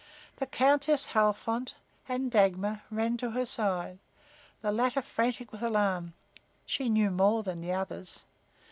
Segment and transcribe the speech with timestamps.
[0.37, 1.75] The Countess Halfont
[2.09, 3.99] and Dagmar ran to her side,
[4.61, 6.15] the latter frantic with alarm.
[6.65, 8.23] She knew more than the others.